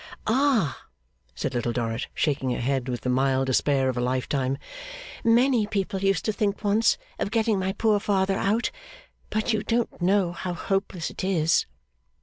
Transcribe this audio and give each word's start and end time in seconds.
'Ah!' 0.25 0.87
said 1.35 1.53
Little 1.53 1.71
Dorrit, 1.71 2.07
shaking 2.15 2.49
her 2.49 2.59
head 2.59 2.89
with 2.89 3.01
the 3.01 3.07
mild 3.11 3.45
despair 3.45 3.87
of 3.87 3.95
a 3.95 4.01
lifetime. 4.01 4.57
'Many 5.23 5.67
people 5.67 5.99
used 5.99 6.25
to 6.25 6.33
think 6.33 6.63
once 6.63 6.97
of 7.19 7.29
getting 7.29 7.59
my 7.59 7.73
poor 7.73 7.99
father 7.99 8.33
out, 8.35 8.71
but 9.29 9.53
you 9.53 9.61
don't 9.61 10.01
know 10.01 10.31
how 10.31 10.55
hopeless 10.55 11.11
it 11.11 11.23
is. 11.23 11.67